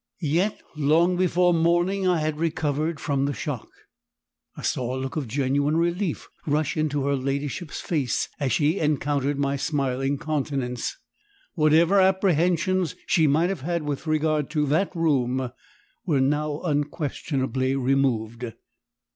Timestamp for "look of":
4.97-5.27